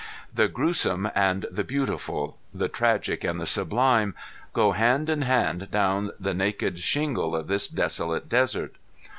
[0.33, 4.15] The gruesome and the beautiful, the tragic and the sublime,
[4.51, 8.77] go hand in hand down the naked shingle of this desolate desert.